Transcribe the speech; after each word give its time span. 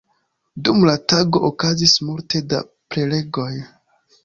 Dum 0.69 0.79
la 0.89 0.95
tago 1.13 1.41
okazis 1.51 1.95
multe 2.09 2.43
da 2.55 2.65
prelegoj. 2.95 3.49